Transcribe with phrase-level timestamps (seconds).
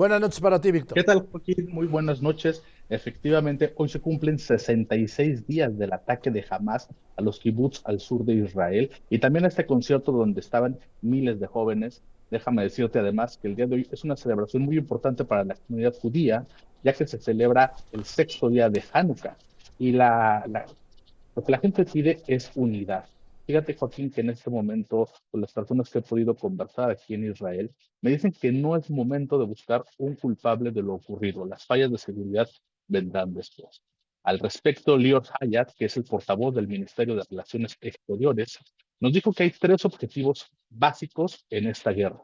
[0.00, 0.94] Buenas noches para ti, Víctor.
[0.94, 1.68] ¿Qué tal, Joaquín?
[1.72, 2.62] Muy buenas noches.
[2.88, 6.88] Efectivamente, hoy se cumplen 66 días del ataque de Hamas
[7.18, 11.46] a los kibbutz al sur de Israel y también este concierto donde estaban miles de
[11.46, 12.00] jóvenes.
[12.30, 15.54] Déjame decirte además que el día de hoy es una celebración muy importante para la
[15.54, 16.46] comunidad judía,
[16.82, 19.36] ya que se celebra el sexto día de Hanukkah.
[19.78, 23.04] Y lo que la gente pide es unidad.
[23.50, 27.32] Fíjate, Joaquín, que en este momento, con las personas que he podido conversar aquí en
[27.32, 31.44] Israel, me dicen que no es momento de buscar un culpable de lo ocurrido.
[31.44, 32.48] Las fallas de seguridad
[32.86, 33.82] vendrán después.
[34.22, 38.56] Al respecto, Lior Hayat, que es el portavoz del Ministerio de Relaciones Exteriores,
[39.00, 42.22] nos dijo que hay tres objetivos básicos en esta guerra.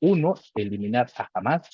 [0.00, 1.70] Uno, eliminar a Hamas.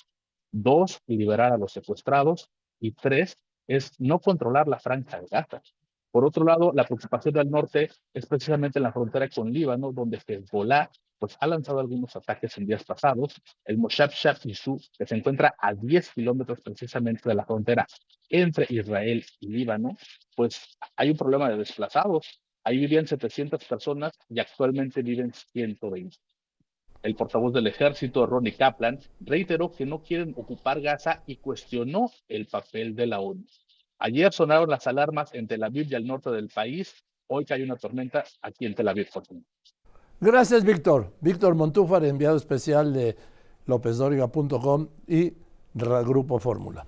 [0.52, 2.50] Dos, liberar a los secuestrados.
[2.78, 3.34] Y tres,
[3.66, 5.62] es no controlar la franja de Gaza.
[6.10, 10.18] Por otro lado, la preocupación del norte es precisamente en la frontera con Líbano, donde
[10.26, 13.34] Hezbollah pues, ha lanzado algunos ataques en días pasados.
[13.64, 17.86] El Moshab Yisu, que se encuentra a 10 kilómetros precisamente de la frontera
[18.28, 19.96] entre Israel y Líbano,
[20.34, 22.40] pues hay un problema de desplazados.
[22.64, 26.16] Ahí vivían 700 personas y actualmente viven 120.
[27.02, 32.46] El portavoz del ejército, Ronnie Kaplan, reiteró que no quieren ocupar Gaza y cuestionó el
[32.46, 33.44] papel de la ONU.
[34.00, 36.94] Ayer sonaron las alarmas en Tel Aviv y al norte del país.
[37.26, 39.08] Hoy que hay una tormenta aquí en Tel Aviv.
[40.20, 41.12] Gracias, Víctor.
[41.20, 43.14] Víctor Montúfar, enviado especial de
[43.66, 45.34] lópezdoriga.com y
[45.74, 46.86] Grupo Fórmula.